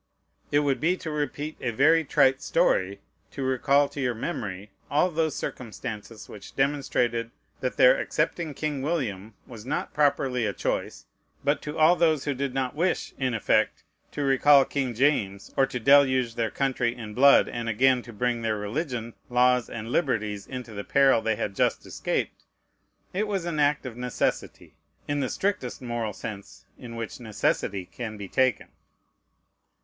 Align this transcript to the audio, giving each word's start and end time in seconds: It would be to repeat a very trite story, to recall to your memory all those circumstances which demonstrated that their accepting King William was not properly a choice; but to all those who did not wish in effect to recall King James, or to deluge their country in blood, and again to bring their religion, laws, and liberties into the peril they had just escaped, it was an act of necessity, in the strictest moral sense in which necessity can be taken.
It 0.51 0.61
would 0.61 0.79
be 0.79 0.97
to 0.97 1.11
repeat 1.11 1.57
a 1.61 1.69
very 1.69 2.03
trite 2.03 2.41
story, 2.41 3.01
to 3.29 3.43
recall 3.43 3.87
to 3.89 4.01
your 4.01 4.15
memory 4.15 4.71
all 4.89 5.11
those 5.11 5.35
circumstances 5.35 6.27
which 6.27 6.55
demonstrated 6.55 7.29
that 7.59 7.77
their 7.77 7.99
accepting 7.99 8.55
King 8.55 8.81
William 8.81 9.35
was 9.45 9.63
not 9.63 9.93
properly 9.93 10.47
a 10.47 10.53
choice; 10.53 11.05
but 11.43 11.61
to 11.61 11.77
all 11.77 11.95
those 11.95 12.25
who 12.25 12.33
did 12.33 12.51
not 12.51 12.73
wish 12.73 13.13
in 13.19 13.35
effect 13.35 13.83
to 14.13 14.23
recall 14.23 14.65
King 14.65 14.95
James, 14.95 15.53
or 15.55 15.67
to 15.67 15.79
deluge 15.79 16.33
their 16.33 16.49
country 16.49 16.95
in 16.97 17.13
blood, 17.13 17.47
and 17.47 17.69
again 17.69 18.01
to 18.01 18.11
bring 18.11 18.41
their 18.41 18.57
religion, 18.57 19.13
laws, 19.29 19.69
and 19.69 19.91
liberties 19.91 20.47
into 20.47 20.73
the 20.73 20.83
peril 20.83 21.21
they 21.21 21.35
had 21.35 21.55
just 21.55 21.85
escaped, 21.85 22.45
it 23.13 23.27
was 23.27 23.45
an 23.45 23.59
act 23.59 23.85
of 23.85 23.95
necessity, 23.95 24.73
in 25.07 25.19
the 25.19 25.29
strictest 25.29 25.79
moral 25.79 26.11
sense 26.11 26.65
in 26.79 26.95
which 26.95 27.19
necessity 27.19 27.85
can 27.85 28.17
be 28.17 28.27
taken. 28.27 28.69